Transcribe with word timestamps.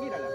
Mírala. 0.00 0.28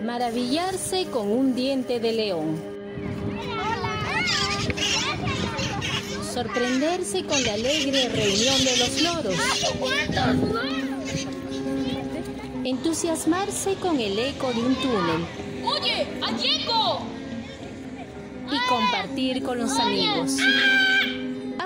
Maravillarse 0.02 1.06
con 1.06 1.30
un 1.30 1.54
diente 1.54 2.00
de 2.00 2.12
león. 2.12 2.58
Sorprenderse 6.32 7.24
con 7.24 7.42
la 7.44 7.54
alegre 7.54 8.08
reunión 8.08 8.64
de 8.64 8.76
los 8.78 9.02
loros. 9.02 9.34
Entusiasmarse 12.64 13.74
con 13.76 14.00
el 14.00 14.18
eco 14.18 14.50
de 14.52 14.60
un 14.60 14.74
túnel. 14.76 15.26
¡Oye! 15.64 16.06
Y 18.50 18.58
compartir 18.68 19.42
con 19.42 19.58
los 19.58 19.78
amigos. 19.78 20.36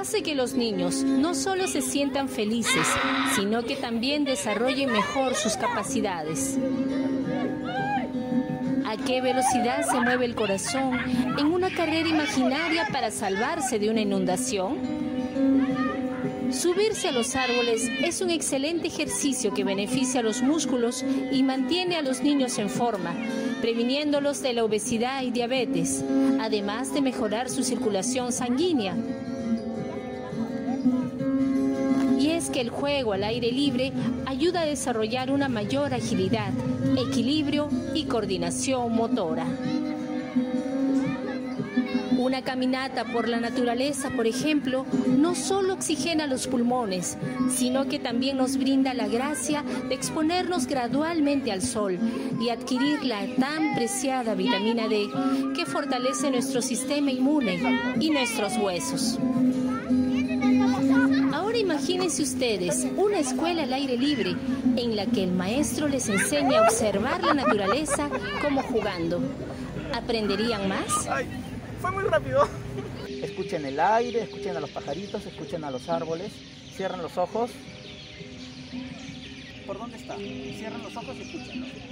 Hace 0.01 0.23
que 0.23 0.35
los 0.35 0.55
niños 0.55 1.03
no 1.05 1.35
solo 1.35 1.67
se 1.67 1.83
sientan 1.83 2.31
felices, 2.31 2.87
sino 3.35 3.65
que 3.65 3.77
también 3.77 4.25
desarrollen 4.25 4.91
mejor 4.91 5.35
sus 5.35 5.59
capacidades. 5.59 6.59
¿A 8.87 8.97
qué 8.97 9.21
velocidad 9.21 9.83
se 9.87 10.01
mueve 10.01 10.25
el 10.25 10.35
corazón 10.35 10.99
en 11.39 11.47
una 11.49 11.69
carrera 11.69 12.09
imaginaria 12.09 12.89
para 12.91 13.11
salvarse 13.11 13.79
de 13.79 13.91
una 13.91 14.01
inundación? 14.01 14.79
Subirse 16.51 17.09
a 17.09 17.13
los 17.13 17.37
árboles 17.37 17.87
es 18.03 18.23
un 18.23 18.31
excelente 18.31 18.89
ejercicio 18.89 19.53
que 19.53 19.65
beneficia 19.65 20.21
a 20.21 20.23
los 20.23 20.41
músculos 20.41 21.05
y 21.31 21.43
mantiene 21.43 21.97
a 21.97 22.03
los 22.03 22.23
niños 22.23 22.59
en 22.59 22.71
forma, 22.71 23.15
previniéndolos 23.61 24.41
de 24.41 24.55
la 24.55 24.65
obesidad 24.65 25.23
y 25.23 25.31
diabetes, 25.31 26.03
además 26.41 26.95
de 26.95 27.03
mejorar 27.03 27.51
su 27.51 27.63
circulación 27.65 28.33
sanguínea. 28.33 28.97
Y 32.19 32.31
es 32.31 32.51
que 32.51 32.61
el 32.61 32.71
juego 32.71 33.13
al 33.13 33.25
aire 33.25 33.51
libre 33.51 33.93
ayuda 34.27 34.63
a 34.63 34.67
desarrollar 34.67 35.31
una 35.31 35.49
mayor 35.49 35.95
agilidad, 35.95 36.53
equilibrio 36.99 37.69
y 37.95 38.05
coordinación 38.05 38.95
motora. 38.95 39.47
Una 42.19 42.43
caminata 42.43 43.07
por 43.07 43.29
la 43.29 43.41
naturaleza, 43.41 44.11
por 44.11 44.27
ejemplo, 44.27 44.85
no 45.09 45.35
solo 45.35 45.73
oxigena 45.73 46.27
los 46.27 46.47
pulmones, 46.47 47.17
sino 47.51 47.89
que 47.89 47.99
también 47.99 48.37
nos 48.37 48.59
brinda 48.59 48.93
la 48.93 49.09
gracia 49.09 49.65
de 49.89 49.95
exponernos 49.95 50.67
gradualmente 50.67 51.51
al 51.51 51.63
sol 51.63 51.99
y 52.39 52.51
adquirir 52.51 53.05
la 53.05 53.27
tan 53.37 53.75
preciada 53.75 54.35
vitamina 54.35 54.87
D 54.87 55.09
que 55.57 55.65
fortalece 55.65 56.31
nuestro 56.31 56.61
sistema 56.61 57.11
inmune 57.11 57.59
y 57.99 58.11
nuestros 58.11 58.59
huesos. 58.59 59.19
Imagínense 61.71 62.25
ustedes 62.25 62.85
una 62.97 63.21
escuela 63.21 63.63
al 63.63 63.73
aire 63.73 63.97
libre 63.97 64.35
en 64.77 64.97
la 64.97 65.07
que 65.07 65.23
el 65.23 65.31
maestro 65.31 65.87
les 65.87 66.09
enseña 66.09 66.59
a 66.59 66.63
observar 66.63 67.23
la 67.23 67.33
naturaleza 67.33 68.11
como 68.43 68.61
jugando. 68.61 69.21
¿Aprenderían 69.95 70.69
más? 70.69 71.07
Ay, 71.09 71.29
fue 71.81 71.93
muy 71.93 72.03
rápido. 72.03 72.49
Escuchen 73.07 73.65
el 73.67 73.79
aire, 73.79 74.23
escuchen 74.23 74.57
a 74.57 74.61
los 74.61 74.71
pajaritos, 74.71 75.25
escuchen 75.25 75.63
a 75.63 75.71
los 75.71 75.89
árboles. 75.89 76.33
Cierren 76.75 77.03
los 77.03 77.17
ojos. 77.17 77.53
¿Por 79.65 79.79
dónde 79.79 79.97
está? 79.97 80.17
Cierren 80.17 80.83
los 80.83 80.97
ojos 80.97 81.17
y 81.17 81.23
escuchen. 81.23 81.90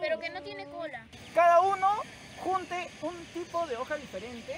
Pero 0.00 0.18
que 0.18 0.30
no 0.30 0.42
tiene 0.42 0.64
cola. 0.66 1.06
Cada 1.34 1.60
uno 1.60 1.88
junte 2.38 2.88
un 3.02 3.14
tipo 3.34 3.66
de 3.66 3.76
hoja 3.76 3.96
diferente, 3.96 4.56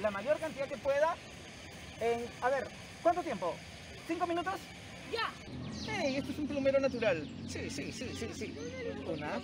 la 0.00 0.10
mayor 0.10 0.38
cantidad 0.38 0.68
que 0.68 0.76
pueda. 0.78 1.16
En, 2.00 2.24
a 2.40 2.48
ver, 2.48 2.68
¿cuánto 3.02 3.22
tiempo? 3.22 3.54
¿Cinco 4.06 4.26
minutos? 4.26 4.54
¡Ya! 5.12 5.30
¡Hey! 5.86 6.16
Esto 6.18 6.32
es 6.32 6.38
un 6.38 6.46
plumero 6.46 6.78
natural. 6.80 7.28
Sí, 7.48 7.68
sí, 7.68 7.92
sí, 7.92 8.10
sí, 8.16 8.28
sí. 8.32 8.54
Una, 9.06 9.40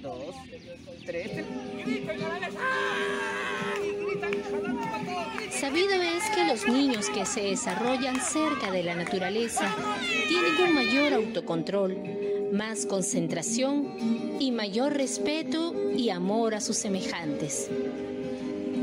dos, 0.00 0.34
tres. 1.06 1.30
Sabido 5.50 6.02
es 6.02 6.24
que 6.34 6.44
los 6.44 6.66
niños 6.66 7.08
que 7.10 7.24
se 7.24 7.42
desarrollan 7.42 8.20
cerca 8.20 8.70
de 8.70 8.82
la 8.82 8.94
naturaleza 8.94 9.74
tienen 10.28 10.56
un 10.56 10.74
mayor 10.74 11.12
autocontrol, 11.12 11.96
más 12.52 12.84
concentración 12.84 14.36
y 14.38 14.50
mayor 14.50 14.92
respeto 14.92 15.74
y 15.96 16.10
amor 16.10 16.54
a 16.54 16.60
sus 16.60 16.76
semejantes. 16.76 17.70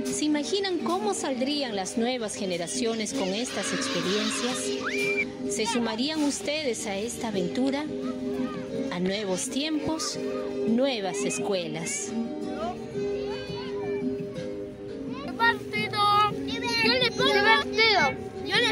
¿Se 0.05 0.25
imaginan 0.25 0.79
cómo 0.79 1.13
saldrían 1.13 1.75
las 1.75 1.97
nuevas 1.97 2.33
generaciones 2.33 3.13
con 3.13 3.29
estas 3.29 3.71
experiencias? 3.71 5.55
¿Se 5.55 5.65
sumarían 5.67 6.23
ustedes 6.23 6.87
a 6.87 6.97
esta 6.97 7.27
aventura? 7.27 7.85
A 8.91 8.99
nuevos 8.99 9.49
tiempos, 9.49 10.19
nuevas 10.67 11.17
escuelas. 11.17 12.11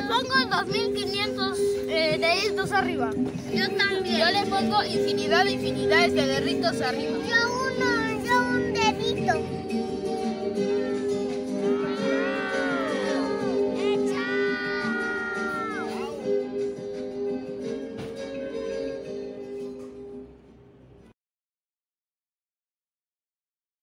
Pongo 0.07 0.63
2500 0.65 1.57
eh, 1.89 2.17
deditos 2.19 2.71
arriba. 2.71 3.11
Yo 3.53 3.69
también. 3.77 4.19
Yo 4.19 4.31
le 4.31 4.45
pongo 4.47 4.83
infinidad 4.83 5.45
de 5.45 5.51
infinidades 5.51 6.13
de 6.13 6.25
deditos 6.25 6.81
arriba. 6.81 7.17
Yo 7.27 7.35
uno. 7.75 8.06